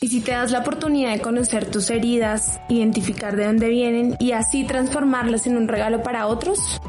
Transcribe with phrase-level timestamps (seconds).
[0.00, 4.32] ¿Y si te das la oportunidad de conocer tus heridas, identificar de dónde vienen y
[4.32, 6.80] así transformarlas en un regalo para otros?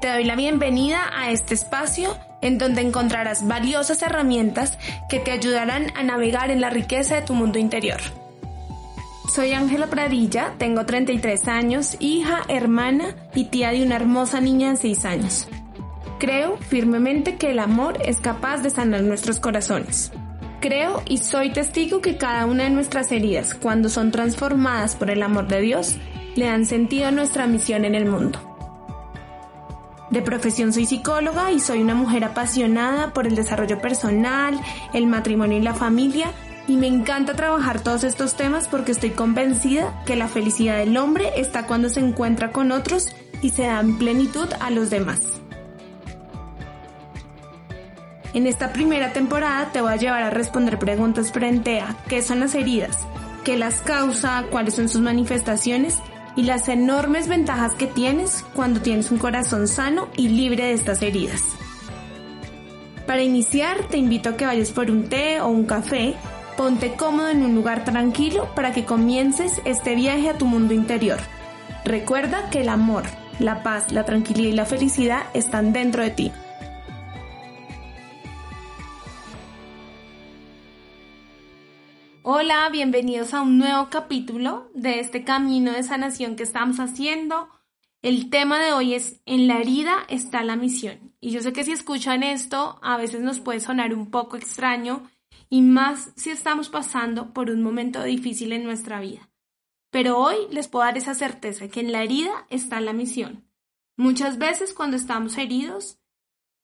[0.00, 5.86] Te doy la bienvenida a este espacio en donde encontrarás valiosas herramientas que te ayudarán
[5.96, 8.00] a navegar en la riqueza de tu mundo interior.
[9.34, 14.76] Soy Ángela Pradilla, tengo 33 años, hija, hermana y tía de una hermosa niña de
[14.76, 15.48] 6 años.
[16.24, 20.10] Creo firmemente que el amor es capaz de sanar nuestros corazones.
[20.58, 25.22] Creo y soy testigo que cada una de nuestras heridas, cuando son transformadas por el
[25.22, 25.96] amor de Dios,
[26.34, 28.38] le dan sentido a nuestra misión en el mundo.
[30.08, 34.58] De profesión soy psicóloga y soy una mujer apasionada por el desarrollo personal,
[34.94, 36.30] el matrimonio y la familia,
[36.66, 41.32] y me encanta trabajar todos estos temas porque estoy convencida que la felicidad del hombre
[41.36, 45.43] está cuando se encuentra con otros y se da en plenitud a los demás.
[48.34, 52.40] En esta primera temporada te voy a llevar a responder preguntas frente a qué son
[52.40, 52.98] las heridas,
[53.44, 56.00] qué las causa, cuáles son sus manifestaciones
[56.34, 61.00] y las enormes ventajas que tienes cuando tienes un corazón sano y libre de estas
[61.02, 61.44] heridas.
[63.06, 66.16] Para iniciar, te invito a que vayas por un té o un café,
[66.56, 71.18] ponte cómodo en un lugar tranquilo para que comiences este viaje a tu mundo interior.
[71.84, 73.04] Recuerda que el amor,
[73.38, 76.32] la paz, la tranquilidad y la felicidad están dentro de ti.
[82.26, 87.50] Hola, bienvenidos a un nuevo capítulo de este camino de sanación que estamos haciendo.
[88.00, 91.14] El tema de hoy es En la herida está la misión.
[91.20, 95.02] Y yo sé que si escuchan esto, a veces nos puede sonar un poco extraño
[95.50, 99.28] y más si estamos pasando por un momento difícil en nuestra vida.
[99.90, 103.44] Pero hoy les puedo dar esa certeza que en la herida está la misión.
[103.98, 105.98] Muchas veces cuando estamos heridos,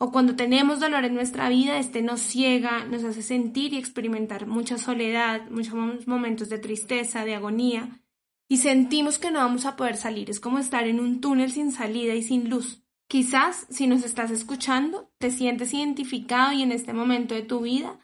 [0.03, 4.47] o cuando tenemos dolor en nuestra vida, este nos ciega, nos hace sentir y experimentar
[4.47, 8.00] mucha soledad, muchos momentos de tristeza, de agonía,
[8.49, 10.31] y sentimos que no vamos a poder salir.
[10.31, 12.83] Es como estar en un túnel sin salida y sin luz.
[13.09, 17.99] Quizás, si nos estás escuchando, te sientes identificado y en este momento de tu vida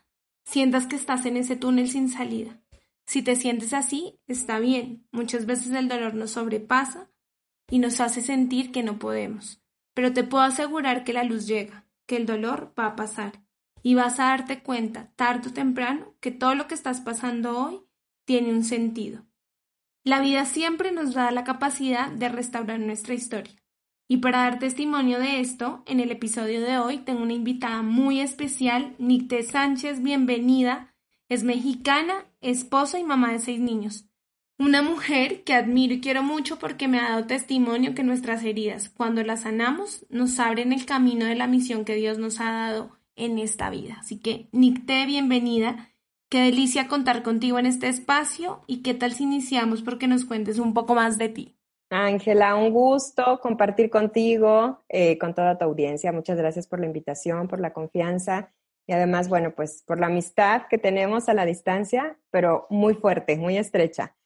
[0.44, 2.60] sientas que estás en ese túnel sin salida.
[3.06, 5.08] Si te sientes así, está bien.
[5.12, 7.08] Muchas veces el dolor nos sobrepasa
[7.70, 9.62] y nos hace sentir que no podemos.
[9.94, 13.42] Pero te puedo asegurar que la luz llega que el dolor va a pasar
[13.82, 17.80] y vas a darte cuenta tarde o temprano que todo lo que estás pasando hoy
[18.24, 19.24] tiene un sentido.
[20.02, 23.54] La vida siempre nos da la capacidad de restaurar nuestra historia.
[24.08, 28.20] Y para dar testimonio de esto, en el episodio de hoy tengo una invitada muy
[28.20, 30.94] especial, Nicte Sánchez, bienvenida.
[31.28, 34.08] Es mexicana, esposa y mamá de seis niños.
[34.58, 38.88] Una mujer que admiro y quiero mucho porque me ha dado testimonio que nuestras heridas,
[38.88, 42.96] cuando las sanamos, nos abren el camino de la misión que Dios nos ha dado
[43.16, 43.98] en esta vida.
[44.00, 45.90] Así que, Nicte, bienvenida.
[46.30, 50.58] Qué delicia contar contigo en este espacio y qué tal si iniciamos porque nos cuentes
[50.58, 51.58] un poco más de ti.
[51.90, 56.12] Ángela, un gusto compartir contigo, eh, con toda tu audiencia.
[56.12, 58.52] Muchas gracias por la invitación, por la confianza
[58.86, 63.36] y además, bueno, pues por la amistad que tenemos a la distancia, pero muy fuerte,
[63.36, 64.16] muy estrecha.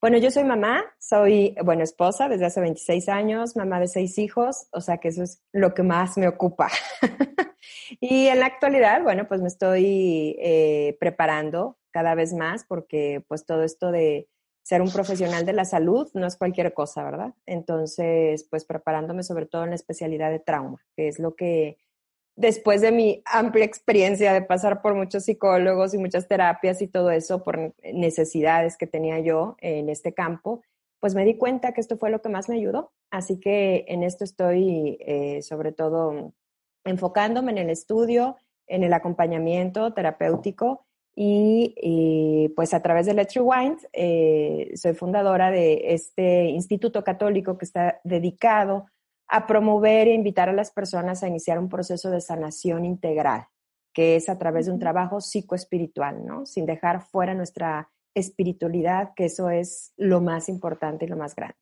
[0.00, 4.68] Bueno, yo soy mamá, soy, bueno, esposa desde hace 26 años, mamá de seis hijos,
[4.72, 6.68] o sea que eso es lo que más me ocupa.
[8.00, 13.46] y en la actualidad, bueno, pues me estoy eh, preparando cada vez más porque pues
[13.46, 14.28] todo esto de
[14.62, 17.32] ser un profesional de la salud no es cualquier cosa, ¿verdad?
[17.46, 21.78] Entonces, pues preparándome sobre todo en la especialidad de trauma, que es lo que
[22.36, 27.10] después de mi amplia experiencia de pasar por muchos psicólogos y muchas terapias y todo
[27.10, 30.62] eso por necesidades que tenía yo en este campo,
[31.00, 32.92] pues me di cuenta que esto fue lo que más me ayudó.
[33.10, 36.34] Así que en esto estoy eh, sobre todo
[36.84, 38.36] enfocándome en el estudio,
[38.66, 40.86] en el acompañamiento terapéutico
[41.18, 47.64] y, pues a través de Let's Rewind eh, soy fundadora de este instituto católico que
[47.64, 48.86] está dedicado
[49.28, 53.46] a promover e invitar a las personas a iniciar un proceso de sanación integral,
[53.92, 56.46] que es a través de un trabajo psicoespiritual, ¿no?
[56.46, 61.56] Sin dejar fuera nuestra espiritualidad, que eso es lo más importante y lo más grande.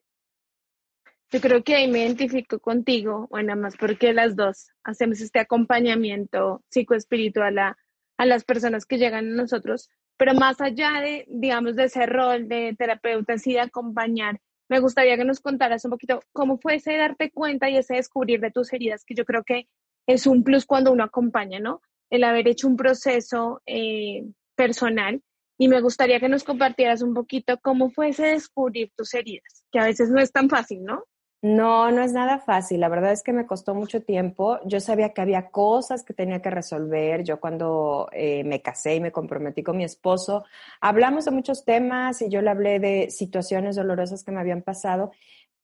[1.31, 6.63] Yo creo que ahí me identifico contigo, bueno, más porque las dos hacemos este acompañamiento
[6.69, 7.77] psicoespiritual a,
[8.19, 12.47] a las personas que llegan a nosotros, pero más allá de, digamos, de ese rol
[12.47, 16.97] de terapeuta, y de acompañar, me gustaría que nos contaras un poquito cómo fue ese
[16.97, 19.69] darte cuenta y ese descubrir de tus heridas, que yo creo que
[20.07, 21.81] es un plus cuando uno acompaña, ¿no?
[22.11, 24.25] El haber hecho un proceso eh,
[24.55, 25.23] personal.
[25.57, 29.79] Y me gustaría que nos compartieras un poquito cómo fue ese descubrir tus heridas, que
[29.79, 31.05] a veces no es tan fácil, ¿no?
[31.45, 32.81] No, no es nada fácil.
[32.81, 34.59] La verdad es que me costó mucho tiempo.
[34.65, 37.23] Yo sabía que había cosas que tenía que resolver.
[37.23, 40.47] Yo cuando eh, me casé y me comprometí con mi esposo,
[40.81, 45.13] hablamos de muchos temas y yo le hablé de situaciones dolorosas que me habían pasado,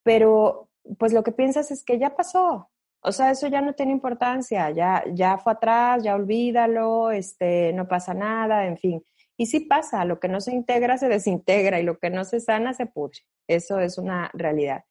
[0.03, 0.69] pero
[0.99, 2.69] pues lo que piensas es que ya pasó.
[3.01, 7.87] O sea, eso ya no tiene importancia, ya, ya fue atrás, ya olvídalo, este, no
[7.87, 9.03] pasa nada, en fin.
[9.35, 12.39] Y sí pasa, lo que no se integra se desintegra y lo que no se
[12.39, 13.21] sana se pudre.
[13.47, 14.83] Eso es una realidad.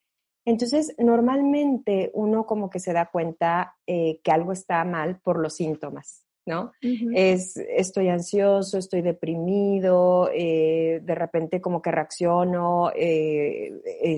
[0.44, 5.54] Entonces, normalmente uno como que se da cuenta eh, que algo está mal por los
[5.56, 6.72] síntomas, ¿no?
[7.14, 13.70] Es, estoy ansioso, estoy deprimido, eh, de repente como que reacciono eh,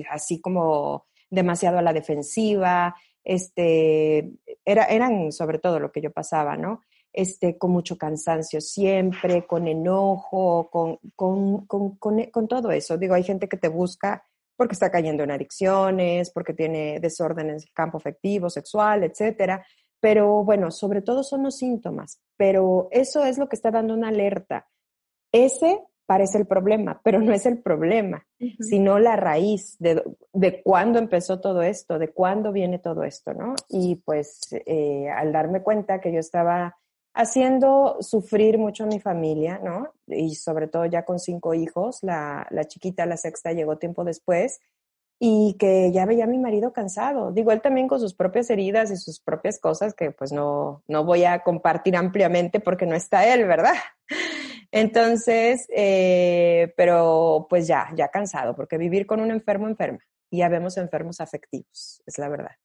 [0.09, 4.31] así como demasiado a la defensiva, este,
[4.65, 6.81] era, eran sobre todo lo que yo pasaba, ¿no?
[7.11, 12.97] Este, con mucho cansancio siempre, con enojo, con, con, con, con todo eso.
[12.97, 14.25] Digo, hay gente que te busca
[14.55, 19.65] porque está cayendo en adicciones, porque tiene desórdenes en el campo afectivo, sexual, etcétera.
[19.99, 24.09] Pero bueno, sobre todo son los síntomas, pero eso es lo que está dando una
[24.09, 24.67] alerta.
[25.31, 28.27] Ese parece el problema, pero no es el problema,
[28.59, 30.03] sino la raíz de,
[30.33, 33.55] de cuándo empezó todo esto, de cuándo viene todo esto, ¿no?
[33.69, 36.77] Y pues eh, al darme cuenta que yo estaba
[37.13, 39.93] haciendo sufrir mucho a mi familia, ¿no?
[40.07, 44.59] Y sobre todo ya con cinco hijos, la, la chiquita, la sexta, llegó tiempo después,
[45.25, 47.31] y que ya veía a mi marido cansado.
[47.31, 51.05] Digo, él también con sus propias heridas y sus propias cosas que pues no, no
[51.05, 53.75] voy a compartir ampliamente porque no está él, ¿verdad?
[54.71, 59.99] Entonces, eh, pero pues ya, ya cansado, porque vivir con un enfermo enferma.
[60.29, 62.55] Y ya vemos enfermos afectivos, es la verdad.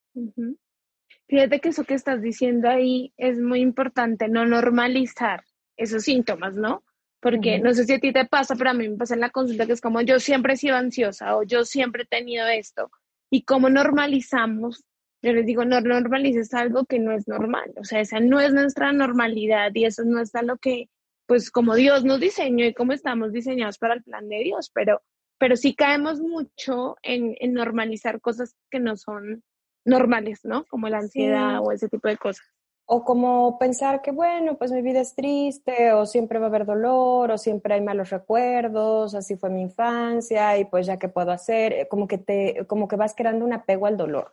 [1.29, 5.45] Fíjate que eso que estás diciendo ahí es muy importante, no normalizar
[5.77, 6.83] esos síntomas, ¿no?
[7.21, 9.31] Porque no sé si a ti te pasa, pero a mí me pasa en la
[9.31, 12.91] consulta que es como yo siempre he sido ansiosa o yo siempre he tenido esto.
[13.29, 14.85] Y cómo normalizamos,
[15.21, 17.73] yo les digo, no normalices algo que no es normal.
[17.77, 20.89] O sea, esa no es nuestra normalidad y eso no está lo que,
[21.27, 24.71] pues como Dios nos diseñó y cómo estamos diseñados para el plan de Dios.
[24.73, 25.03] Pero,
[25.39, 29.43] pero sí caemos mucho en, en normalizar cosas que no son
[29.89, 30.65] normales, ¿no?
[30.67, 32.47] Como la ansiedad o ese tipo de cosas.
[32.87, 36.65] O como pensar que, bueno, pues mi vida es triste, o siempre va a haber
[36.65, 41.31] dolor, o siempre hay malos recuerdos, así fue mi infancia, y pues ya qué puedo
[41.31, 44.33] hacer, eh, como que te, como que vas creando un apego al dolor.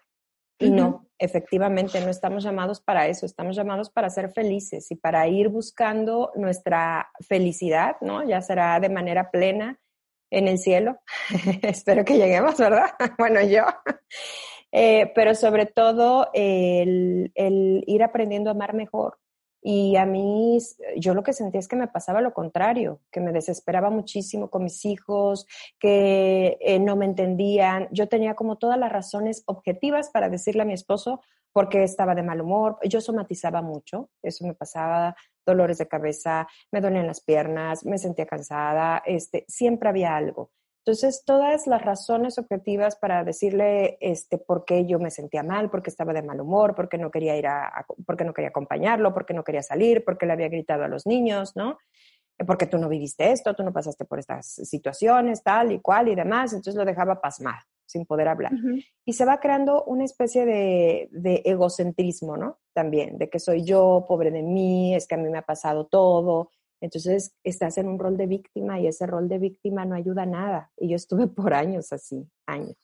[0.57, 5.27] Y no, efectivamente, no estamos llamados para eso, estamos llamados para ser felices y para
[5.27, 8.23] ir buscando nuestra felicidad, ¿no?
[8.23, 9.77] Ya será de manera plena
[10.31, 10.99] en el cielo.
[11.61, 12.91] Espero que lleguemos, ¿verdad?
[13.17, 13.65] bueno, yo.
[14.77, 17.31] Eh, pero sobre todo el,
[17.87, 19.17] ir aprendiendo a amar mejor.
[19.61, 20.59] Y a mí,
[20.97, 24.65] yo lo que sentía es que me pasaba lo contrario, que me desesperaba muchísimo con
[24.65, 25.47] mis hijos,
[25.79, 27.87] que eh, no me entendían.
[27.91, 31.21] Yo tenía como todas las razones objetivas para decirle a mi esposo
[31.53, 32.77] por qué estaba de mal humor.
[32.83, 38.25] Yo somatizaba mucho, eso me pasaba, dolores de cabeza, me dolían las piernas, me sentía
[38.25, 40.51] cansada, este, siempre había algo.
[40.85, 45.81] Entonces, todas las razones objetivas para decirle este, por qué yo me sentía mal, por
[45.81, 48.49] qué estaba de mal humor, por qué no quería ir a, por qué no quería
[48.49, 51.79] acompañarlo, por qué no quería salir, por qué le había gritado a los niños, ¿no?
[52.37, 56.09] Eh, porque tú no viviste esto, tú no pasaste por estas situaciones, tal y cual
[56.09, 56.53] y demás.
[56.53, 58.51] Entonces lo dejaba pasmado, sin poder hablar.
[59.03, 62.59] Y se va creando una especie de, de egocentrismo, ¿no?
[62.73, 65.87] También, de que soy yo, pobre de mí, es que a mí me ha pasado
[65.87, 66.51] todo,
[66.85, 70.27] entonces estás en un rol de víctima y ese rol de víctima no ayuda a
[70.27, 70.71] nada.
[70.77, 72.77] Y yo estuve por años así, años.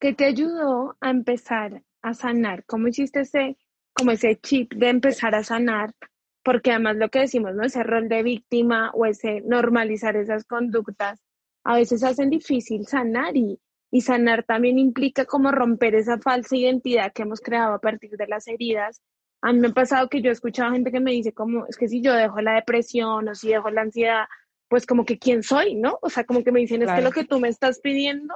[0.00, 2.64] ¿Qué te ayudó a empezar a sanar?
[2.64, 3.56] ¿Cómo hiciste ese,
[3.92, 5.94] como ese chip de empezar a sanar?
[6.42, 7.64] Porque además lo que decimos, ¿no?
[7.64, 11.20] Ese rol de víctima o ese normalizar esas conductas,
[11.64, 13.60] a veces hacen difícil sanar y,
[13.90, 18.26] y sanar también implica como romper esa falsa identidad que hemos creado a partir de
[18.26, 19.02] las heridas
[19.40, 21.76] a mí me ha pasado que yo he escuchado gente que me dice como, es
[21.76, 24.26] que si yo dejo la depresión o si dejo la ansiedad,
[24.68, 25.98] pues como que quién soy, ¿no?
[26.02, 28.34] O sea, como que me dicen, es que lo que tú me estás pidiendo,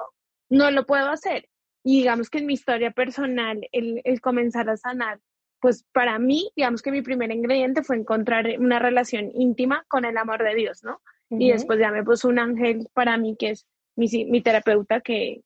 [0.49, 1.49] no lo puedo hacer.
[1.85, 5.21] Y digamos que en mi historia personal, el, el comenzar a sanar,
[5.61, 10.17] pues para mí, digamos que mi primer ingrediente fue encontrar una relación íntima con el
[10.17, 11.01] amor de Dios, ¿no?
[11.31, 13.67] Y después ya me puso un ángel para mí, que es
[13.97, 15.41] mi, mi terapeuta, que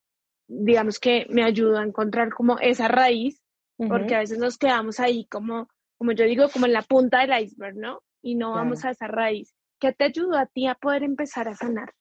[0.48, 3.40] digamos que me ayudó a encontrar como esa raíz
[3.76, 5.68] porque a veces nos quedamos ahí como,
[5.98, 8.00] como yo digo, como en la punta del iceberg, ¿no?
[8.26, 9.54] y no vamos a esa raíz.
[9.78, 11.94] ¿Qué te ayudó a ti a poder empezar a sanar?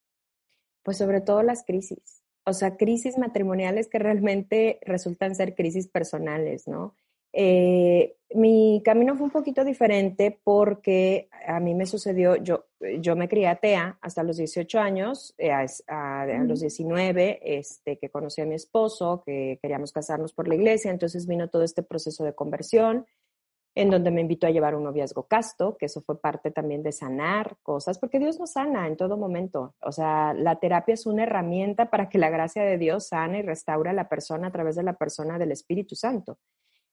[0.84, 6.68] Pues sobre todo las crisis, o sea, crisis matrimoniales que realmente resultan ser crisis personales,
[6.68, 6.96] ¿no?
[7.38, 12.66] Eh, mi camino fue un poquito diferente porque a mí me sucedió, yo,
[13.00, 18.42] yo me crié atea hasta los 18 años, eh, a, los 19, este, que conocí
[18.42, 22.34] a mi esposo, que queríamos casarnos por la iglesia, entonces vino todo este proceso de
[22.34, 23.06] conversión
[23.78, 26.94] en donde me invitó a llevar un noviazgo casto, que eso fue parte también de
[26.94, 29.76] sanar cosas, porque Dios nos sana en todo momento.
[29.82, 33.42] O sea, la terapia es una herramienta para que la gracia de Dios sane y
[33.42, 36.38] restaure a la persona a través de la persona del Espíritu Santo.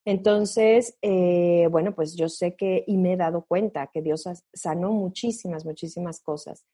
[0.05, 4.91] Entonces, eh, bueno, pues yo sé que y me he dado cuenta que Dios sanó
[4.91, 6.65] muchísimas, muchísimas cosas.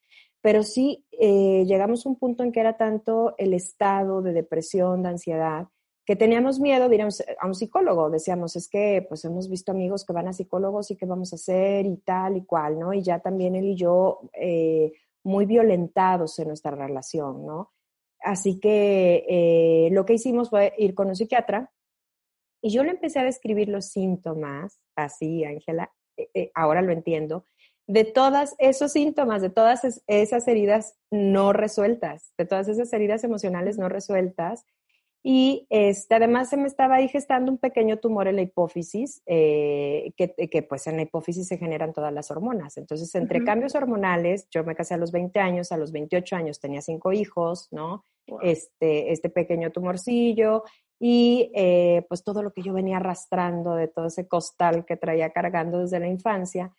[0.41, 5.03] Pero sí eh, llegamos a un punto en que era tanto el estado de depresión,
[5.03, 5.67] de ansiedad,
[6.05, 8.09] que teníamos miedo de ir a un, psicólogo.
[8.09, 11.35] Decíamos, es que pues hemos visto amigos que van a psicólogos y qué vamos a
[11.35, 12.93] hacer y tal y cual, ¿no?
[12.93, 14.91] Y ya también él y yo eh,
[15.23, 17.73] muy violentados en nuestra relación, ¿no?
[18.21, 21.71] Así que lo que hicimos fue ir con un psiquiatra
[22.61, 27.45] y yo le empecé a describir los síntomas, así, Ángela, eh, eh, ahora lo entiendo,
[27.87, 33.79] de todos esos síntomas, de todas esas heridas no resueltas, de todas esas heridas emocionales
[33.79, 34.63] no resueltas.
[35.23, 40.13] Y este, además se me estaba ahí gestando un pequeño tumor en la hipófisis, eh,
[40.15, 42.77] que, que, pues en la hipófisis se generan todas las hormonas.
[42.77, 46.59] Entonces, entre cambios hormonales, yo me casé a los 20 años, a los 28 años
[46.59, 48.03] tenía cinco hijos, ¿no?
[48.43, 50.63] Este, este pequeño tumorcillo,
[50.99, 55.31] y eh, pues todo lo que yo venía arrastrando de todo ese costal que traía
[55.31, 56.73] cargando desde la infancia,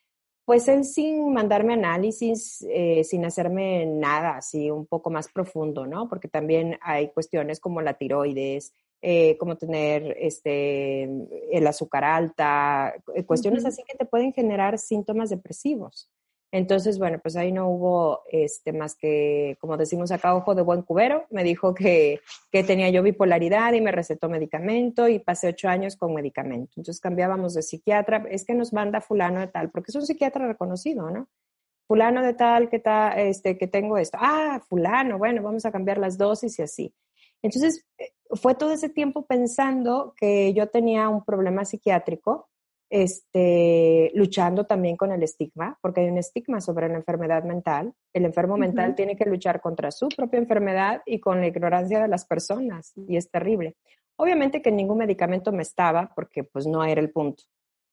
[0.45, 6.09] pues él sin mandarme análisis, eh, sin hacerme nada así un poco más profundo, ¿no?
[6.09, 11.05] Porque también hay cuestiones como la tiroides, eh, como tener este,
[11.51, 12.95] el azúcar alta,
[13.27, 16.11] cuestiones así que te pueden generar síntomas depresivos.
[16.53, 20.83] Entonces, bueno, pues ahí no hubo este, más que, como decimos acá, ojo de buen
[20.83, 21.27] cubero.
[21.31, 25.97] Me dijo que, que, tenía yo bipolaridad y me recetó medicamento y pasé ocho años
[25.97, 26.73] con medicamento.
[26.77, 28.25] Entonces cambiábamos de psiquiatra.
[28.31, 31.29] Es que nos manda fulano de tal, porque es un psiquiatra reconocido, ¿no?
[31.87, 34.19] Fulano de tal, que, ta, este, que tengo esto.
[34.21, 36.95] Ah, fulano, bueno, vamos a cambiar las dosis y así.
[37.43, 42.49] Entonces, eh, fue todo ese tiempo pensando que yo tenía un problema psiquiátrico
[42.91, 47.95] este, luchando también con el estigma, porque hay un estigma sobre la enfermedad mental.
[48.13, 52.09] El enfermo mental tiene que luchar contra su propia enfermedad y con la ignorancia de
[52.09, 53.77] las personas, y es terrible.
[54.17, 57.45] Obviamente que ningún medicamento me estaba, porque pues no era el punto.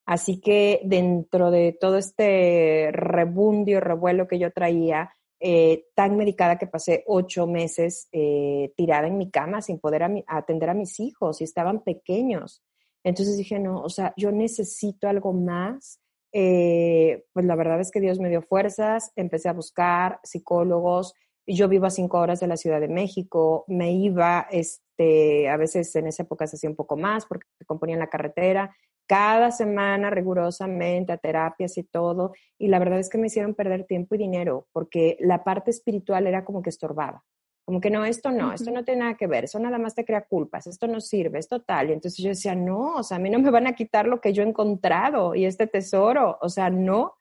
[0.05, 6.65] Así que dentro de todo este rebundio, revuelo que yo traía, eh, tan medicada que
[6.65, 11.43] pasé ocho meses eh, tirada en mi cama sin poder atender a mis hijos y
[11.43, 12.63] estaban pequeños.
[13.07, 16.01] Entonces dije, no, o sea, yo necesito algo más.
[16.33, 21.13] Eh, pues la verdad es que Dios me dio fuerzas, empecé a buscar psicólogos,
[21.47, 25.95] yo vivo a cinco horas de la Ciudad de México, me iba, este, a veces
[25.95, 28.75] en esa época se hacía un poco más porque componía en la carretera,
[29.07, 33.85] cada semana rigurosamente a terapias y todo, y la verdad es que me hicieron perder
[33.85, 37.23] tiempo y dinero porque la parte espiritual era como que estorbaba.
[37.67, 40.05] Como que no, esto no, esto no tiene nada que ver, eso nada más te
[40.05, 41.89] crea culpas, esto no sirve, esto tal.
[41.89, 44.21] Y entonces yo decía, no, o sea, a mí no me van a quitar lo
[44.21, 47.15] que yo he encontrado y este tesoro, o sea, no.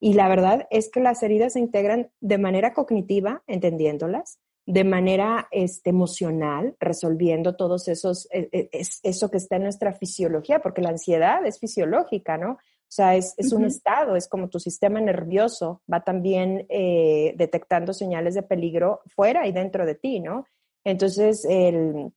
[0.00, 5.46] Y la verdad es que las heridas se integran de manera cognitiva, entendiéndolas, de manera
[5.52, 10.88] este, emocional, resolviendo todos esos, e, e, eso que está en nuestra fisiología, porque la
[10.88, 12.58] ansiedad es fisiológica, ¿no?
[12.94, 18.36] O sea, es, un estado, es como tu sistema nervioso va también eh, detectando señales
[18.36, 20.46] de peligro fuera y dentro de ti, ¿no?
[20.84, 22.12] Entonces, el,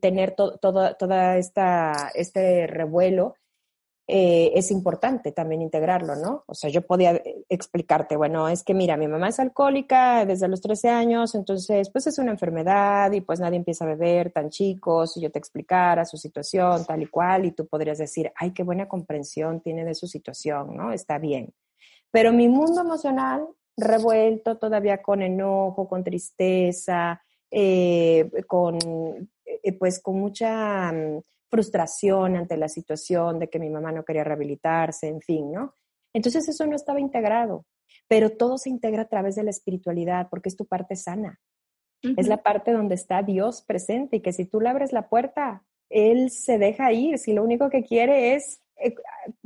[0.00, 3.34] tener todo, toda esta, este revuelo
[4.14, 6.44] eh, es importante también integrarlo, ¿no?
[6.46, 10.48] O sea, yo podía eh, explicarte, bueno, es que mira, mi mamá es alcohólica desde
[10.48, 14.50] los 13 años, entonces, pues es una enfermedad y pues nadie empieza a beber tan
[14.50, 18.52] chicos, y yo te explicara su situación tal y cual, y tú podrías decir, ay,
[18.52, 20.92] qué buena comprensión tiene de su situación, ¿no?
[20.92, 21.54] Está bien.
[22.10, 23.46] Pero mi mundo emocional
[23.78, 28.78] revuelto todavía con enojo, con tristeza, eh, con,
[29.78, 35.06] pues con mucha mm, frustración ante la situación de que mi mamá no quería rehabilitarse,
[35.06, 35.74] en fin, ¿no?
[36.14, 37.66] Entonces eso no estaba integrado,
[38.08, 41.38] pero todo se integra a través de la espiritualidad porque es tu parte sana.
[42.16, 45.62] Es la parte donde está Dios presente y que si tú le abres la puerta,
[45.88, 48.94] Él se deja ir, si lo único que quiere es eh,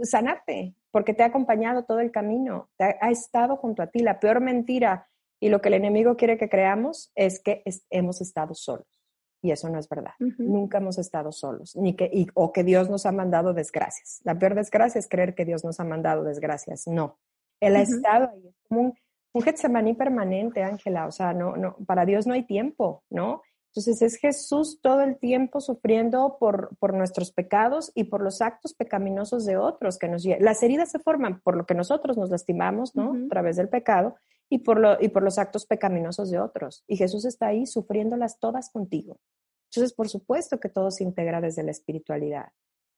[0.03, 3.99] sanarte, porque te ha acompañado todo el camino, ha, estado junto a ti.
[3.99, 5.07] La peor mentira
[5.39, 9.06] y lo que el enemigo quiere que creamos es que hemos estado solos
[9.43, 10.13] y eso no es verdad.
[10.39, 14.21] Nunca hemos estado solos, ni que, o que Dios nos ha mandado desgracias.
[14.25, 16.87] La peor desgracia es creer que Dios nos ha mandado desgracias.
[16.87, 17.19] No,
[17.61, 18.95] Él ha estado ahí, es como un,
[19.33, 23.43] un Getsemaní permanente, Ángela, o sea, no, no, para Dios no hay tiempo, ¿no?
[23.77, 28.73] Entonces es Jesús todo el tiempo sufriendo por, por nuestros pecados y por los actos
[28.73, 32.97] pecaminosos de otros que nos Las heridas se forman por lo que nosotros nos lastimamos,
[32.97, 33.13] ¿no?
[33.13, 34.17] A través del pecado
[34.49, 36.85] y por, lo, y por los actos pecaminosos de otros.
[36.87, 39.19] Y Jesús está ahí sufriéndolas todas contigo.
[39.71, 42.47] Entonces, por supuesto que todo se integra desde la espiritualidad.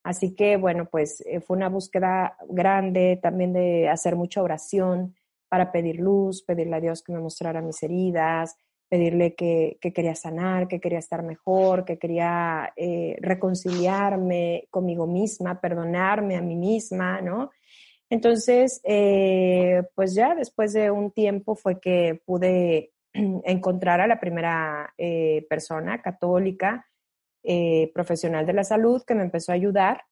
[0.05, 5.15] Así que, bueno, pues eh, fue una búsqueda grande también de hacer mucha oración
[5.49, 8.57] para pedir luz, pedirle a Dios que me mostrara mis heridas,
[8.89, 16.37] pedirle que, quería sanar, que quería estar mejor, que quería eh, reconciliarme conmigo misma, perdonarme
[16.37, 17.51] a mí misma, ¿no?
[18.11, 24.95] Entonces, eh, pues ya después de un tiempo fue que pude encontrar a la primera
[24.99, 26.87] eh, persona católica,
[27.95, 30.03] profesional de la salud, que me empezó a ayudar,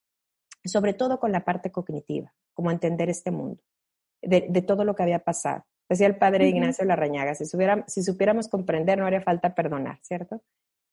[0.65, 3.63] sobre todo con la parte cognitiva, como entender este mundo,
[4.23, 5.67] de todo lo que había pasado.
[5.89, 10.43] Decía el padre Ignacio Larrañaga, si, si supiéramos comprender no haría falta perdonar, ¿cierto?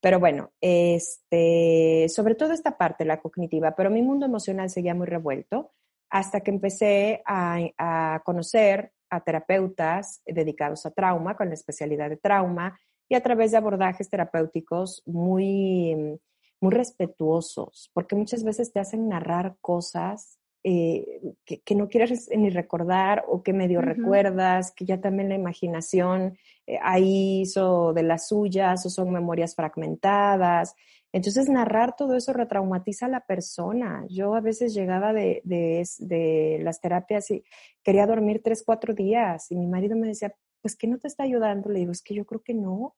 [0.00, 5.06] Pero bueno, este, sobre todo esta parte, la cognitiva, pero mi mundo emocional seguía muy
[5.06, 5.72] revuelto
[6.14, 12.78] hasta que empecé a, conocer a terapeutas dedicados a trauma, con la especialidad de trauma,
[13.08, 16.20] y a través de abordajes terapéuticos muy,
[16.60, 23.24] muy respetuosos, porque muchas veces te hacen narrar cosas eh, que, no quieres ni recordar
[23.26, 28.86] o que medio recuerdas, que ya también la imaginación eh, ahí hizo de las suyas
[28.86, 30.76] o son memorias fragmentadas.
[31.14, 34.04] Entonces, narrar todo eso retraumatiza a la persona.
[34.08, 37.44] Yo a veces llegaba de, de, las terapias y
[37.84, 41.22] quería dormir tres, cuatro días y mi marido me decía, pues, ¿qué no te está
[41.22, 41.70] ayudando?
[41.70, 42.96] Le digo, es que yo creo que no.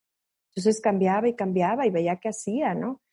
[0.49, 3.03] Entonces cambiaba y cambiaba y veía qué hacía, ¿no?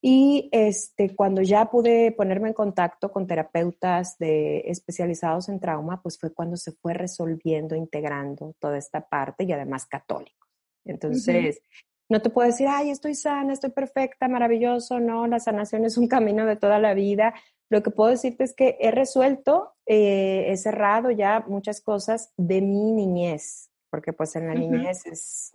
[0.00, 6.16] Y este, cuando ya pude ponerme en contacto con terapeutas de, especializados en trauma, pues
[6.16, 10.48] fue cuando se fue resolviendo, integrando toda esta parte y además católicos.
[10.84, 11.60] Entonces,
[12.08, 16.08] no te puedo decir, ay, estoy sana, estoy perfecta, maravilloso, no, la sanación es un
[16.08, 17.34] camino de toda la vida.
[17.70, 22.60] Lo que puedo decirte es que he resuelto, eh, he cerrado ya muchas cosas de
[22.60, 25.52] mi niñez, porque pues en la niñez es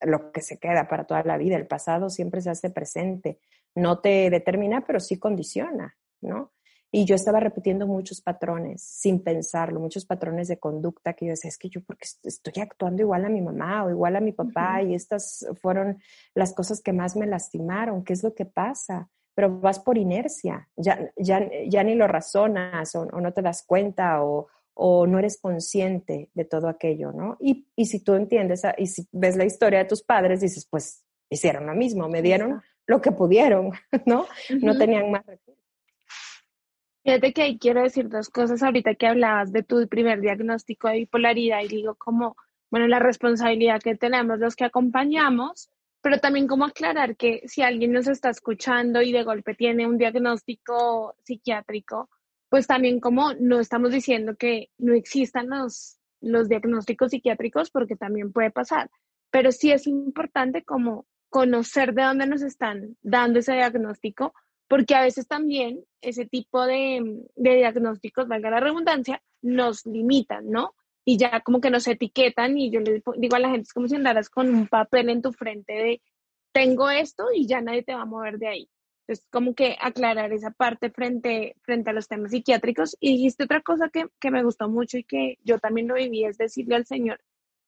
[0.00, 3.38] lo que se queda para toda la vida, el pasado siempre se hace presente
[3.74, 6.52] no te determina, pero sí condiciona, ¿no?
[6.94, 11.48] Y yo estaba repitiendo muchos patrones sin pensarlo, muchos patrones de conducta que yo decía,
[11.48, 14.82] es que yo porque estoy actuando igual a mi mamá o igual a mi papá
[14.82, 16.02] y estas fueron
[16.34, 19.08] las cosas que más me lastimaron, ¿qué es lo que pasa?
[19.34, 24.22] Pero vas por inercia, ya, ya, ya ni lo razonas o, no te das cuenta
[24.22, 27.38] o, o, no eres consciente de todo aquello, ¿no?
[27.40, 31.02] Y, y si tú entiendes y si ves la historia de tus padres, dices, pues
[31.30, 33.72] hicieron lo mismo, me dieron lo que pudieron,
[34.04, 34.26] ¿no?
[34.60, 35.61] No tenían más recursos.
[37.04, 40.98] Fíjate que ahí quiero decir dos cosas ahorita que hablabas de tu primer diagnóstico de
[40.98, 42.36] bipolaridad y digo como,
[42.70, 45.68] bueno, la responsabilidad que tenemos los que acompañamos,
[46.00, 49.98] pero también como aclarar que si alguien nos está escuchando y de golpe tiene un
[49.98, 52.08] diagnóstico psiquiátrico,
[52.48, 58.32] pues también como no estamos diciendo que no existan los, los diagnósticos psiquiátricos porque también
[58.32, 58.90] puede pasar,
[59.30, 64.34] pero sí es importante como conocer de dónde nos están dando ese diagnóstico,
[64.68, 70.74] porque a veces también ese tipo de, diagnósticos, valga la redundancia, nos limitan, ¿no?
[71.04, 73.88] Y ya como que nos etiquetan y yo le digo a la gente, es como
[73.88, 76.02] si andaras con un papel en tu frente de,
[76.52, 78.68] tengo esto y ya nadie te va a mover de ahí.
[79.00, 82.96] Entonces, como que aclarar esa parte frente, frente a los temas psiquiátricos.
[83.00, 86.24] Y dijiste otra cosa que, que me gustó mucho y que yo también lo viví,
[86.24, 87.20] es decirle al Señor,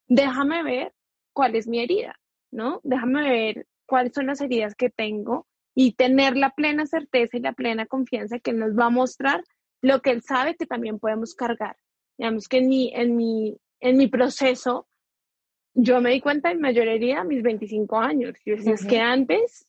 [0.07, 0.94] déjame ver
[1.33, 2.16] cuál es mi herida.
[2.54, 2.80] ¿no?
[2.85, 7.52] Déjame ver cuáles son las heridas que tengo y tener la plena certeza y la
[7.52, 9.42] plena confianza que nos va a mostrar
[9.82, 11.76] lo que él sabe que también podemos cargar.
[12.16, 14.87] Digamos que en mi, en mi, en mi proceso,
[15.74, 18.34] yo me di cuenta de mayor herida a mis 25 años.
[18.46, 19.68] Yo decía, es que antes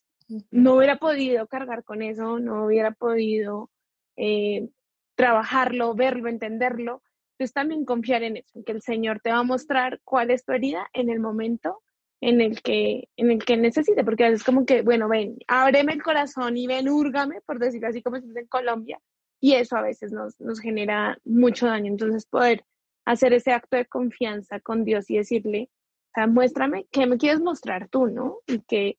[0.50, 3.70] no hubiera podido cargar con eso, no hubiera podido
[4.16, 4.68] eh,
[5.16, 7.02] trabajarlo, verlo, entenderlo.
[7.32, 10.44] Entonces también confiar en eso, en que el Señor te va a mostrar cuál es
[10.44, 11.82] tu herida en el momento
[12.20, 15.92] en el que, en el que necesite, porque a veces como que, bueno, ven, ábreme
[15.92, 19.00] el corazón y ven, úrgame, por decirlo así como se dice en Colombia,
[19.40, 21.90] y eso a veces nos, nos genera mucho daño.
[21.90, 22.64] Entonces, poder
[23.04, 25.70] hacer ese acto de confianza con Dios y decirle,
[26.08, 28.38] o sea, muéstrame qué me quieres mostrar tú, ¿no?
[28.46, 28.98] Y que,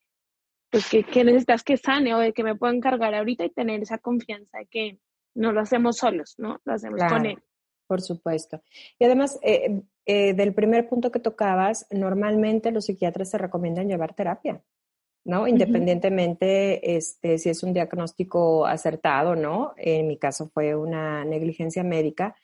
[0.69, 3.82] pues, que, que necesitas que sane o de que me pueda encargar ahorita y tener
[3.82, 4.99] esa confianza de que
[5.34, 6.62] no lo hacemos solos, ¿no?
[6.65, 7.41] Lo hacemos con Él.
[7.88, 8.62] Por supuesto.
[8.99, 14.15] Y además, eh, eh, del primer punto que tocabas, normalmente los psiquiatras se recomiendan llevar
[14.15, 14.63] terapia,
[15.26, 15.50] ¿no?
[15.50, 19.74] Independientemente este, si es un diagnóstico acertado, ¿no?
[19.76, 22.38] En mi caso fue una negligencia médica,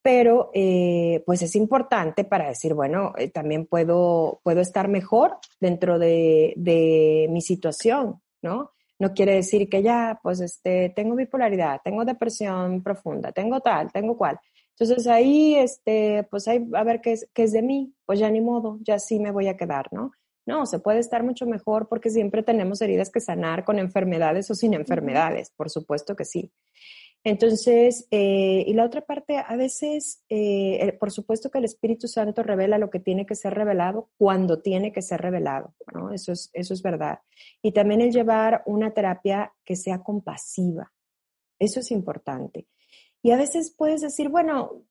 [0.00, 5.98] pero eh, pues es importante para decir, bueno, eh, también puedo, puedo estar mejor dentro
[5.98, 8.70] de, de, mi situación, ¿no?
[8.98, 14.16] No quiere decir que ya, pues, este, tengo bipolaridad, tengo depresión profunda, tengo tal, tengo
[14.16, 14.40] cual.
[14.80, 18.30] Entonces ahí, este, pues, hay, a ver qué es, qué es de mí, pues ya
[18.30, 20.12] ni modo, ya sí me voy a quedar, ¿no?
[20.46, 24.54] No, se puede estar mucho mejor porque siempre tenemos heridas que sanar con enfermedades o
[24.54, 26.50] sin enfermedades, por supuesto que sí.
[27.22, 32.42] Entonces, eh, y la otra parte, a veces, eh, por supuesto que el Espíritu Santo
[32.42, 36.10] revela lo que tiene que ser revelado cuando tiene que ser revelado, ¿no?
[36.10, 37.18] Eso es, eso es verdad.
[37.60, 40.90] Y también el llevar una terapia que sea compasiva,
[41.58, 42.66] eso es importante.
[43.22, 44.82] Y a veces puedes decir, bueno,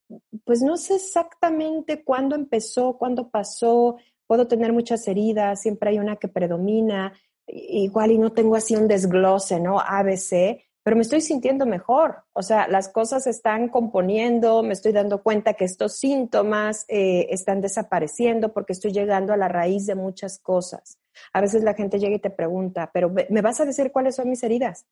[0.45, 6.17] pues no sé exactamente cuándo empezó, cuándo pasó, puedo tener muchas heridas, siempre hay una
[6.17, 7.13] que predomina,
[7.47, 9.79] igual y no tengo así un desglose, ¿no?
[9.79, 12.23] ABC, pero me estoy sintiendo mejor.
[12.33, 17.61] O sea, las cosas están componiendo, me estoy dando cuenta que estos síntomas eh, están
[17.61, 20.97] desapareciendo porque estoy llegando a la raíz de muchas cosas.
[21.33, 24.29] A veces la gente llega y te pregunta, pero ¿me vas a decir cuáles son
[24.29, 24.85] mis heridas?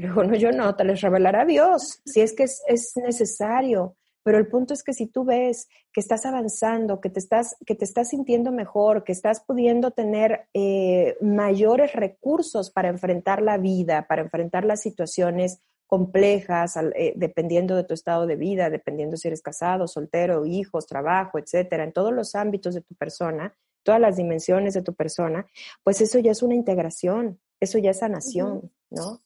[0.00, 3.96] Pero no, yo no, te les revelará Dios, si es que es, es necesario.
[4.22, 7.74] Pero el punto es que si tú ves que estás avanzando, que te estás, que
[7.74, 14.06] te estás sintiendo mejor, que estás pudiendo tener eh, mayores recursos para enfrentar la vida,
[14.06, 19.40] para enfrentar las situaciones complejas, eh, dependiendo de tu estado de vida, dependiendo si eres
[19.40, 24.74] casado, soltero, hijos, trabajo, etcétera, en todos los ámbitos de tu persona, todas las dimensiones
[24.74, 25.46] de tu persona,
[25.82, 29.22] pues eso ya es una integración, eso ya es sanación, ¿no?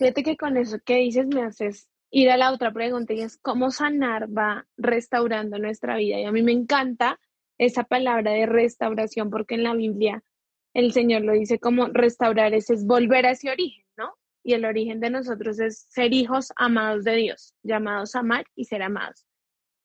[0.00, 3.36] Fíjate que con eso que dices me haces ir a la otra pregunta y es
[3.36, 6.18] cómo sanar va restaurando nuestra vida.
[6.18, 7.20] Y a mí me encanta
[7.58, 10.24] esa palabra de restauración porque en la Biblia
[10.72, 14.14] el Señor lo dice como restaurar ese es volver a ese origen, ¿no?
[14.42, 18.64] Y el origen de nosotros es ser hijos amados de Dios, llamados a amar y
[18.64, 19.26] ser amados.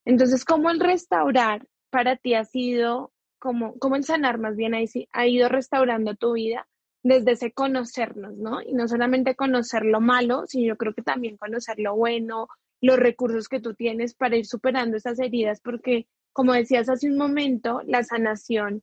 [0.05, 4.75] Entonces, ¿cómo el restaurar para ti ha sido, como, cómo el sanar más bien
[5.11, 6.65] ha ido restaurando tu vida?
[7.05, 8.63] Desde ese conocernos, ¿no?
[8.63, 12.47] Y no solamente conocer lo malo, sino yo creo que también conocer lo bueno,
[12.81, 17.15] los recursos que tú tienes para ir superando esas heridas, porque como decías hace un
[17.15, 18.81] momento, la sanación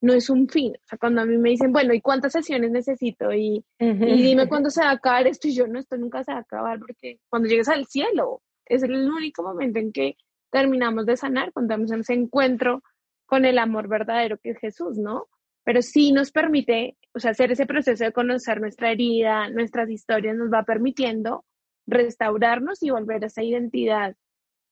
[0.00, 0.74] no es un fin.
[0.76, 3.32] O sea, cuando a mí me dicen, bueno, ¿y cuántas sesiones necesito?
[3.32, 6.30] Y, y dime cuándo se va a acabar esto, y yo no, esto nunca se
[6.30, 10.16] va a acabar, porque cuando llegues al cielo, es el único momento en que
[10.52, 12.84] terminamos de sanar, cuando tenemos ese encuentro
[13.26, 15.26] con el amor verdadero que es Jesús, ¿no?
[15.64, 20.36] pero sí nos permite, o sea, hacer ese proceso de conocer nuestra herida, nuestras historias,
[20.36, 21.44] nos va permitiendo
[21.86, 24.16] restaurarnos y volver a esa identidad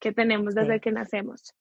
[0.01, 1.55] que tenemos desde que nacemos.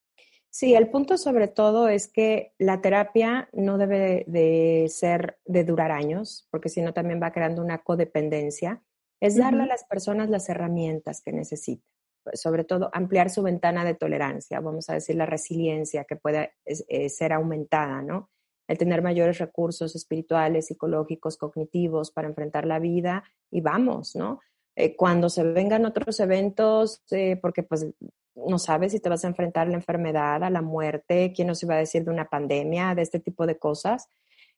[0.49, 5.91] Sí, el punto sobre todo es que la terapia no debe de ser de durar
[5.91, 8.83] años, porque si no también va creando una codependencia.
[9.21, 11.87] Es darle a las personas las herramientas que necesitan,
[12.33, 17.07] sobre todo ampliar su ventana de tolerancia, vamos a decir la resiliencia que puede eh,
[17.07, 18.31] ser aumentada, ¿no?
[18.71, 24.39] El tener mayores recursos espirituales, psicológicos, cognitivos para enfrentar la vida y vamos, ¿no?
[24.77, 27.85] Eh, cuando se vengan otros eventos, eh, porque pues
[28.33, 31.61] no sabes si te vas a enfrentar a la enfermedad, a la muerte, quién nos
[31.63, 34.07] iba a decir de una pandemia, de este tipo de cosas.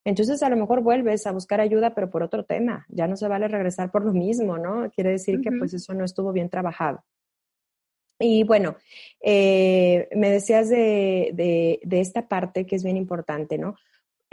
[0.05, 2.85] Entonces a lo mejor vuelves a buscar ayuda, pero por otro tema.
[2.89, 4.91] Ya no se vale regresar por lo mismo, ¿no?
[4.91, 7.03] Quiere decir que pues eso no estuvo bien trabajado.
[8.19, 8.75] Y bueno,
[9.21, 13.75] eh, me decías de, de, esta parte que es bien importante, ¿no?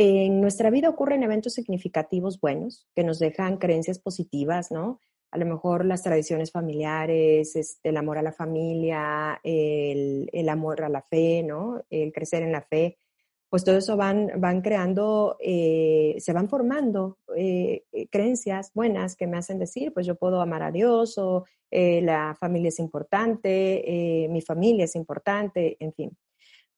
[0.02, 4.98] En nuestra vida ocurren eventos significativos buenos que nos dejan creencias positivas, ¿no?
[5.30, 10.88] A lo mejor las tradiciones familiares, este, el amor a la familia, el, amor a
[10.88, 11.84] la fe, ¿no?
[11.90, 12.96] El crecer en la fe,
[13.50, 19.26] pues todo eso van, van creando, eh, se van formando eh, eh, creencias buenas que
[19.26, 24.40] me hacen decir, pues yo puedo amar a Dios o la familia es importante, mi
[24.40, 26.16] familia es importante, en fin.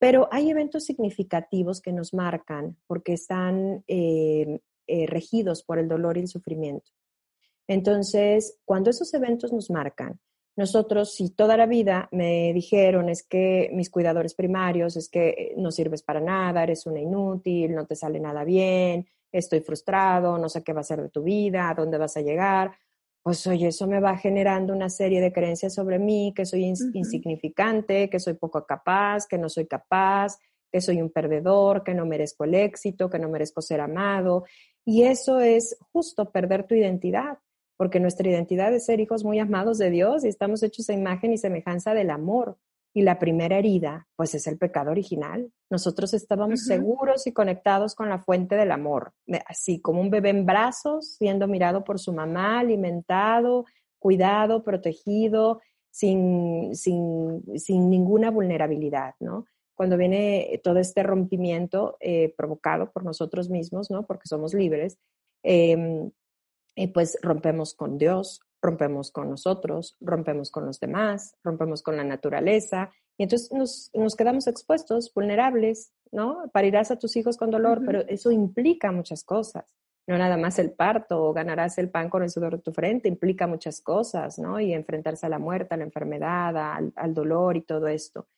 [0.02, 6.16] Pero hay eventos significativos que nos marcan porque están eh, eh, regidos por el dolor
[6.16, 6.90] y el sufrimiento.
[7.68, 10.18] Entonces, cuando esos eventos nos marcan,
[10.56, 15.70] nosotros, si toda la vida me dijeron es que mis cuidadores primarios, es que no
[15.70, 20.64] sirves para nada, eres una inútil, no te sale nada bien, estoy frustrado, no sé
[20.64, 22.72] qué va a ser de tu vida, a dónde vas a llegar,
[23.22, 28.10] pues oye, eso me va generando una serie de creencias sobre mí, que soy insignificante,
[28.10, 30.38] que soy poco capaz, que no soy capaz,
[30.72, 34.44] que soy un perdedor, que no merezco el éxito, que no merezco ser amado.
[34.84, 37.38] Y eso es justo perder tu identidad,
[37.76, 41.32] porque nuestra identidad es ser hijos muy amados de Dios y estamos hechos a imagen
[41.32, 42.58] y semejanza del amor.
[42.94, 45.50] Y la primera herida, pues es el pecado original.
[45.70, 49.12] Nosotros estábamos seguros y conectados con la fuente del amor,
[49.46, 53.64] así como un bebé en brazos, siendo mirado por su mamá, alimentado,
[53.98, 55.60] cuidado, protegido.
[55.94, 59.44] sin, sin, sin ninguna vulnerabilidad, ¿no?
[59.74, 64.06] Cuando viene todo este rompimiento eh, provocado por nosotros mismos, ¿no?
[64.06, 64.98] Porque somos libres,
[65.42, 66.10] em,
[66.76, 72.04] eh, pues rompemos con Dios, rompemos con nosotros, rompemos con los demás, rompemos con la
[72.04, 76.50] naturaleza, y entonces nos, nos quedamos expuestos, vulnerables, ¿no?
[76.52, 79.66] Parirás a tus hijos con dolor, pero eso implica muchas cosas
[80.06, 83.08] no nada más el parto o ganarás el pan con el sudor de tu frente,
[83.08, 84.58] implica muchas cosas, ¿no?
[84.60, 86.56] Y enfrentarse a la muerte, a la enfermedad,
[86.96, 88.28] al, dolor y todo esto.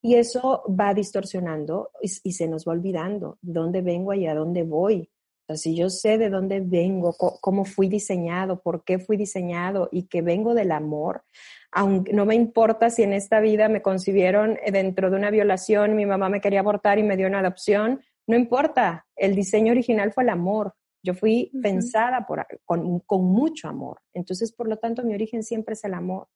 [0.00, 5.10] Y eso va distorsionando y, se nos va olvidando dónde vengo y a dónde voy.
[5.50, 10.04] Sea, si yo sé de dónde vengo, cómo fui diseñado, por qué fui diseñado y
[10.04, 11.24] que vengo del amor,
[11.72, 16.06] aunque no me importa si en esta vida me concibieron dentro de una violación, mi
[16.06, 20.22] mamá me quería abortar y me dio una adopción, no importa, el diseño original fue
[20.24, 24.02] el amor, yo fui pensada por, con, con, mucho amor.
[24.12, 26.28] Entonces, por lo tanto, mi origen siempre es el amor.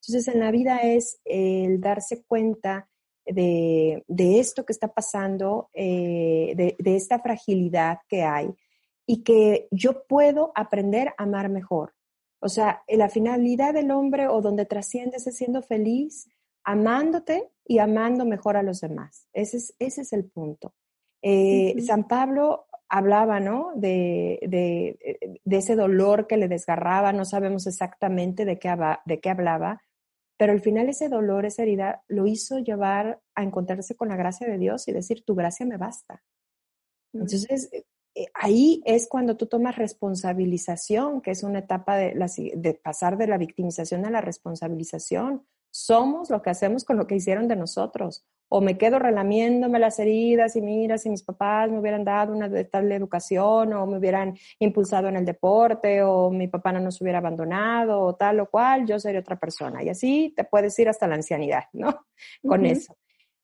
[0.00, 2.88] Entonces, en la vida es el darse cuenta
[3.32, 8.54] de, de esto que está pasando, eh, de, de, esta fragilidad que hay
[9.06, 11.94] y que yo puedo aprender a amar mejor.
[12.40, 16.28] O sea, la finalidad del hombre o donde trasciendes es siendo feliz,
[16.64, 19.26] amándote y amando mejor a los demás.
[19.32, 20.74] Ese es, ese es el punto.
[21.22, 23.72] Eh, San Pablo hablaba, ¿no?
[23.74, 24.98] De, de,
[25.44, 29.82] de, ese dolor que le desgarraba, no sabemos exactamente de qué, de qué hablaba,
[30.38, 34.46] pero al final ese dolor, esa herida, lo hizo llevar a encontrarse con la gracia
[34.46, 36.22] de Dios y decir, tu gracia me basta.
[37.12, 42.14] Entonces, eh, eh, ahí es cuando tú tomas responsabilización, que es una etapa de,
[42.54, 45.44] de pasar de la victimización a la responsabilización.
[45.70, 49.98] Somos lo que hacemos con lo que hicieron de nosotros o me quedo relamiéndome las
[49.98, 54.36] heridas y mira si mis papás me hubieran dado una tal educación o me hubieran
[54.58, 58.86] impulsado en el deporte o mi papá no nos hubiera abandonado o tal o cual,
[58.86, 59.82] yo sería otra persona.
[59.82, 62.06] Y así te puedes ir hasta la ancianidad, ¿no?
[62.46, 62.96] Con eso.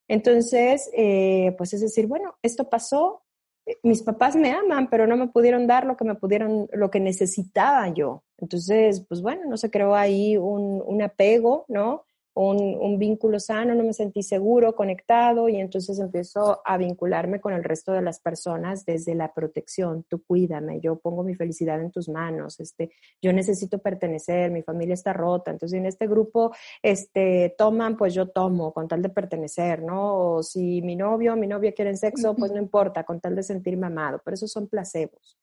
[0.09, 3.23] Entonces, eh, pues es decir, bueno, esto pasó,
[3.83, 7.01] mis papás me aman, pero no me pudieron dar lo que me pudieron, lo que
[7.01, 8.23] necesitaba yo.
[8.39, 12.05] Entonces, pues bueno, no se creó ahí un, un apego, ¿no?
[12.35, 17.63] Un, vínculo sano, no me sentí seguro, conectado y entonces empiezo a vincularme con el
[17.63, 20.05] resto de las personas desde la protección.
[20.09, 22.91] Tú cuídame, yo pongo mi felicidad en tus manos, este,
[23.23, 28.29] yo necesito pertenecer, mi familia está rota, entonces en este grupo este, toman, pues yo
[28.29, 30.37] tomo con tal de pertenecer, ¿no?
[30.37, 33.45] O si mi novio o mi novia quieren sexo, pues no importa, con tal de
[33.45, 35.39] sentirme amado, pero esos son placebos.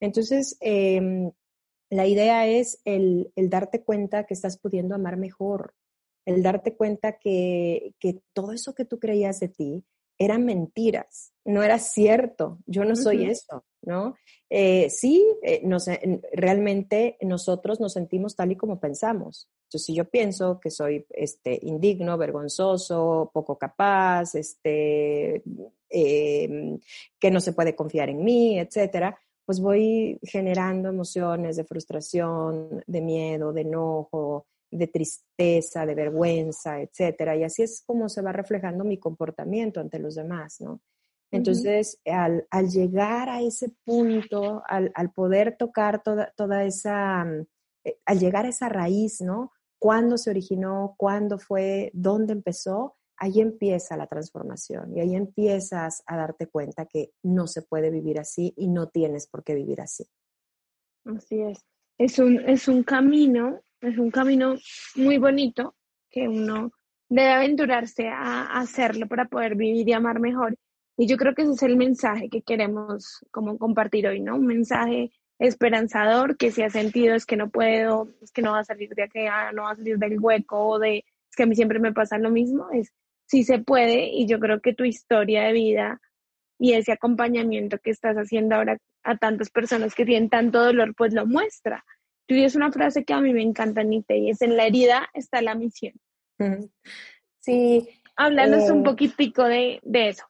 [0.00, 1.30] Entonces, em,
[1.88, 5.74] la idea es el, el, darte cuenta que estás pudiendo amar mejor,
[6.24, 7.94] el darte cuenta que,
[8.32, 9.84] todo eso que tú creías de ti
[10.18, 14.14] eran mentiras, no era cierto, yo no soy eso, ¿no?
[14.48, 15.62] Eh, sí, eh,
[16.32, 19.48] realmente nosotros nos sentimos tal y como pensamos.
[19.64, 25.42] Entonces, si yo pienso que soy este, indigno, vergonzoso, poco capaz, este,
[25.88, 26.78] em,
[27.18, 33.00] que no se puede confiar en mí, etcétera, pues voy generando emociones de frustración, de
[33.00, 37.36] miedo, de enojo, de tristeza, de vergüenza, etcétera.
[37.36, 40.80] Y así es como se va reflejando mi comportamiento ante los demás, ¿no?
[41.30, 47.46] Entonces, al, llegar a ese punto, al, poder tocar toda, toda esa, mm,
[47.84, 49.50] eh, al llegar a esa raíz, ¿no?
[49.78, 50.94] ¿Cuándo se originó?
[50.98, 51.90] ¿Cuándo fue?
[51.94, 52.96] ¿Dónde empezó?
[53.16, 58.18] Ahí empieza la transformación y ahí empiezas a darte cuenta que no se puede vivir
[58.18, 60.04] así y no tienes por qué vivir así.
[61.04, 61.64] Así es.
[61.98, 64.56] Es un, es un camino es un camino
[64.96, 65.74] muy bonito
[66.10, 66.70] que uno
[67.08, 70.56] debe aventurarse a, hacerlo para poder vivir y amar mejor.
[70.96, 74.36] Y yo creo que ese es el mensaje que queremos como compartir hoy, ¿no?
[74.36, 78.60] Un mensaje esperanzador que si ha sentido es que no puedo, es que no va
[78.60, 81.46] a salir de ah, no va a salir del hueco o de es que a
[81.46, 82.92] mí siempre me pasa lo mismo, es
[83.26, 86.00] sí se puede y yo creo que tu historia de vida
[86.58, 91.12] y ese acompañamiento que estás haciendo ahora a tantas personas que tienen tanto dolor, pues
[91.12, 91.84] lo muestra.
[92.32, 95.06] Tú dices una frase que a mí me encanta, Nite, y es en la herida
[95.12, 95.92] está la misión.
[97.40, 97.90] Sí.
[98.16, 100.24] Háblanos un eh, poquitico de, eso.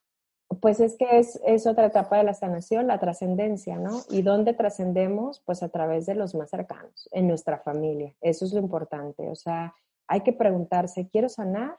[0.61, 4.01] Pues es que es, es, otra etapa de la sanación, la trascendencia, ¿no?
[4.11, 5.43] ¿Y dónde trascendemos?
[5.45, 8.13] Pues a través de los más cercanos, en nuestra familia.
[8.21, 9.29] Eso es lo importante.
[9.29, 9.73] O sea,
[10.09, 11.77] hay que preguntarse, ¿quiero sanar?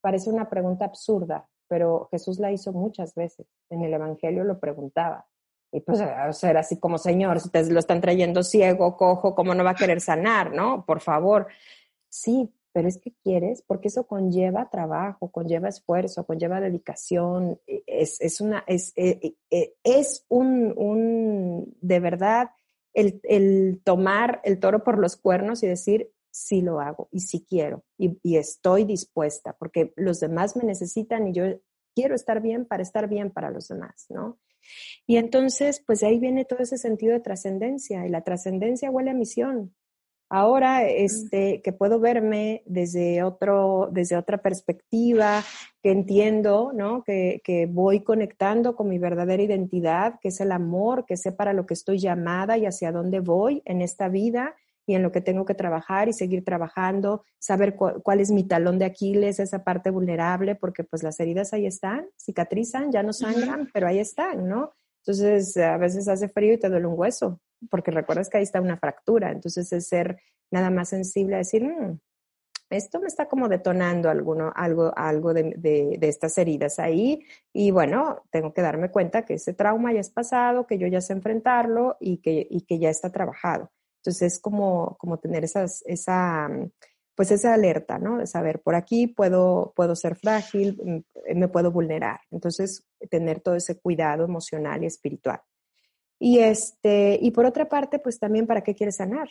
[0.00, 3.48] Parece una pregunta absurda, pero Jesús la hizo muchas veces.
[3.70, 5.26] En el Evangelio lo preguntaba.
[5.74, 9.34] Y pues, o sea, era así como, señor, si te lo están trayendo ciego, cojo,
[9.34, 10.84] ¿cómo no va a querer sanar, no?
[10.86, 11.48] Por favor.
[12.08, 18.20] Sí, pero es que quieres, porque eso conlleva trabajo, conlleva esfuerzo, conlleva dedicación, e, es,
[18.20, 22.50] es una, es, e, e, es un, un, de verdad,
[22.92, 27.44] el, el tomar el toro por los cuernos y decir, sí lo hago y sí
[27.48, 31.44] quiero y, y estoy dispuesta porque los demás me necesitan y yo
[31.94, 34.38] quiero estar bien para estar bien para los demás, ¿no?
[35.06, 39.10] Y entonces, pues de ahí viene todo ese sentido de trascendencia y la trascendencia huele
[39.10, 39.74] a misión.
[40.30, 45.44] Ahora, este, que puedo verme desde otro, desde otra perspectiva,
[45.82, 47.04] que entiendo, ¿no?
[47.04, 51.52] Que, que voy conectando con mi verdadera identidad, que es el amor, que sé para
[51.52, 54.54] lo que estoy llamada y hacia dónde voy en esta vida
[54.86, 58.78] y en lo que tengo que trabajar y seguir trabajando, saber cuál es mi talón
[58.78, 63.70] de Aquiles, esa parte vulnerable, porque pues las heridas ahí están, cicatrizan, ya no sangran,
[63.72, 64.72] pero ahí están, ¿no?
[65.06, 68.60] Entonces a veces hace frío y te duele un hueso, porque recuerdas que ahí está
[68.60, 70.18] una fractura, entonces es ser
[70.50, 71.98] nada más sensible a decir, mm,
[72.70, 77.24] esto me está como detonando alguno, algo, algo de, de, de, estas heridas ahí.
[77.52, 81.00] Y bueno, tengo que darme cuenta que ese trauma ya es pasado, que yo ya
[81.00, 83.70] sé enfrentarlo y que, y que ya está trabajado.
[84.04, 86.46] Entonces es como, como tener esas, esa,
[87.14, 88.18] pues esa alerta, ¿no?
[88.18, 92.20] De saber, por aquí puedo, puedo ser frágil, mm, me puedo vulnerar.
[92.30, 95.40] Entonces, tener todo ese cuidado emocional y espiritual.
[96.18, 99.30] Y, este, y por otra parte, pues también, ¿para qué quieres sanar?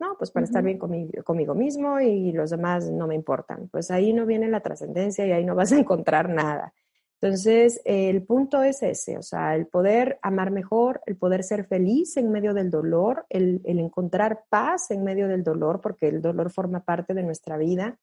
[0.00, 3.68] No, pues para estar bien conmigo, conmigo mismo y los demás no me importan.
[3.68, 6.74] Pues ahí no viene la trascendencia y ahí no vas a encontrar nada.
[7.22, 12.16] Entonces, el punto es ese, o sea, el poder amar mejor, el poder ser feliz
[12.16, 16.50] en medio del dolor, el, el, encontrar paz en medio del dolor, porque el dolor
[16.50, 17.96] forma parte de nuestra vida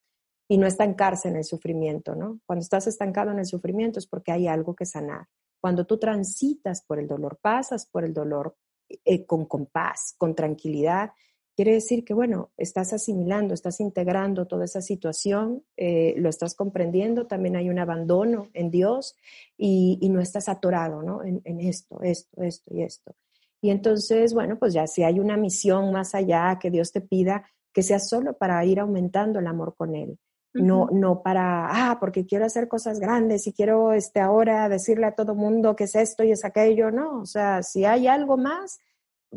[0.47, 2.39] y no estancarse en el sufrimiento, ¿no?
[2.45, 5.27] Cuando estás estancado en el sufrimiento es porque hay algo que sanar.
[5.59, 8.55] Cuando tú transitas por el dolor, pasas por el dolor
[8.87, 11.11] eh, con, con paz, con tranquilidad,
[11.59, 17.27] Quiere decir que, bueno, estás asimilando, estás integrando toda esa situación, eh, lo estás comprendiendo,
[17.27, 19.17] también hay un abandono en Dios
[19.57, 21.21] y, y no estás atorado, ¿no?
[21.21, 23.13] En, en, esto, esto, esto y esto.
[23.59, 27.43] Y entonces, bueno, pues ya si hay una misión más allá que Dios te pida,
[27.73, 30.17] que sea solo para ir aumentando el amor con Él.
[30.53, 35.13] No, no para, ah, porque quiero hacer cosas grandes y quiero este, ahora decirle a
[35.13, 38.79] todo mundo que es esto y es aquello, no, o sea, si hay algo más,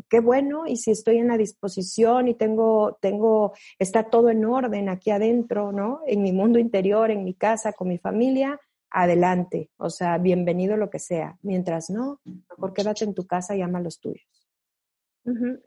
[0.09, 4.89] qué bueno, y si estoy en la disposición y tengo, tengo, está todo en orden
[4.89, 6.01] aquí adentro, ¿no?
[6.07, 9.69] En mi mundo interior, en mi casa, con mi familia, adelante.
[9.77, 11.37] O sea, bienvenido lo que sea.
[11.41, 14.47] Mientras no, mejor quédate en tu casa y ama a los tuyos.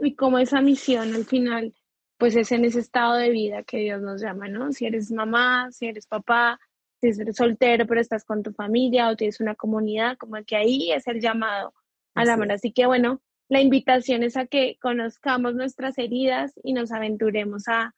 [0.01, 1.75] Y como esa misión al final,
[2.19, 4.73] pues es en ese estado de vida que Dios nos llama, ¿no?
[4.73, 6.59] Si eres mamá, si eres papá,
[7.01, 10.93] si eres soltero pero estás con tu familia o tienes una comunidad, como que ahí
[10.93, 11.75] es el llamado
[12.15, 12.53] al amor.
[12.53, 17.95] Así que bueno, la invitación es a que conozcamos nuestras heridas y nos aventuremos a,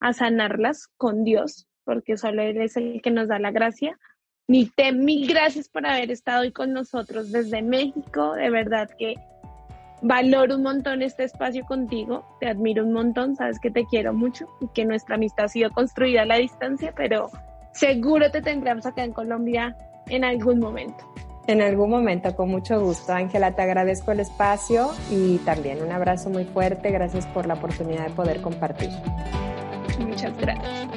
[0.00, 3.98] a sanarlas con Dios, porque solo Él es el que nos da la gracia.
[4.46, 8.34] Mil, mil gracias por haber estado hoy con nosotros desde México.
[8.34, 9.14] De verdad que
[10.02, 12.36] valoro un montón este espacio contigo.
[12.40, 13.36] Te admiro un montón.
[13.36, 16.92] Sabes que te quiero mucho y que nuestra amistad ha sido construida a la distancia,
[16.96, 17.30] pero
[17.72, 19.76] seguro te tendremos acá en Colombia
[20.08, 21.04] en algún momento.
[21.46, 23.12] En algún momento, con mucho gusto.
[23.12, 26.90] Ángela, te agradezco el espacio y también un abrazo muy fuerte.
[26.90, 28.90] Gracias por la oportunidad de poder compartir.
[29.98, 30.88] Muchas gracias.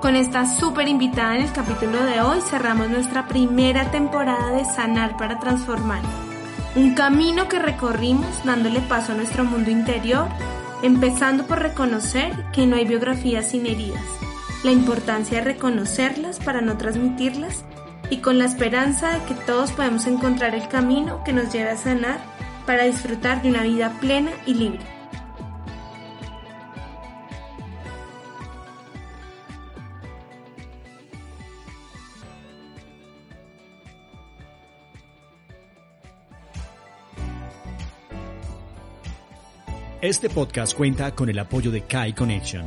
[0.00, 5.16] Con esta súper invitada en el capítulo de hoy cerramos nuestra primera temporada de Sanar
[5.16, 6.02] para Transformar.
[6.76, 10.28] Un camino que recorrimos dándole paso a nuestro mundo interior,
[10.82, 14.04] empezando por reconocer que no hay biografías sin heridas,
[14.62, 17.64] la importancia de reconocerlas para no transmitirlas
[18.08, 21.76] y con la esperanza de que todos podemos encontrar el camino que nos lleve a
[21.76, 22.20] sanar
[22.66, 24.97] para disfrutar de una vida plena y libre.
[40.00, 42.64] Este podcast cuenta con el apoyo de Kai Connection,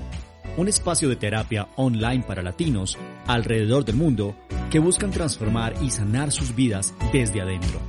[0.57, 4.35] un espacio de terapia online para latinos alrededor del mundo
[4.69, 7.79] que buscan transformar y sanar sus vidas desde adentro.